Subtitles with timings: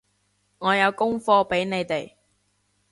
[0.57, 2.13] 我有功課畀你哋